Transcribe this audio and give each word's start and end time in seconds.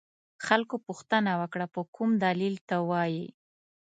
خلکو 0.45 0.75
پوښتنه 0.87 1.31
وکړه 1.41 1.65
په 1.73 1.81
کوم 1.95 2.09
دلیل 2.25 2.55
ته 2.67 2.75
وایې. 2.89 3.25